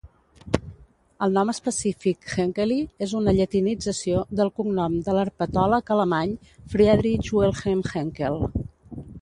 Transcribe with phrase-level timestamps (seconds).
[1.25, 6.35] El nom específic "henkeli" és una llatinització del cognom de l'herpetòleg alemany
[6.75, 8.43] Friedrich-Wilhelm Henkel.